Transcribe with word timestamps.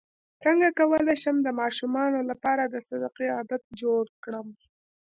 څنګه 0.43 0.67
کولی 0.79 1.15
شم 1.23 1.37
د 1.43 1.49
ماشومانو 1.61 2.19
لپاره 2.29 2.63
د 2.65 2.75
صدقې 2.87 3.27
عادت 3.35 3.63
جوړ 3.81 4.03
کړم 4.23 4.47